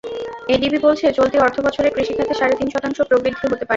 [0.49, 3.69] ADB বলছে, চলতি অর্থবছরে কৃষি খাতে সাড়ে তিন শতাংশ প্রবৃদ্ধি হতে পারে।